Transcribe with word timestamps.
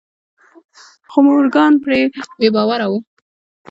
خو 1.11 1.19
مورګان 1.25 1.73
پرې 1.83 1.99
بې 2.37 2.47
باوره 2.55 2.87
و. 2.91 2.93